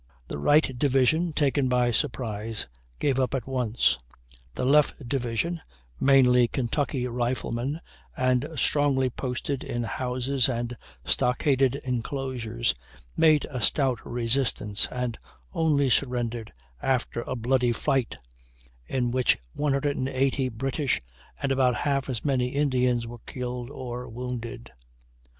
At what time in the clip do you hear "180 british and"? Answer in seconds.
19.53-21.51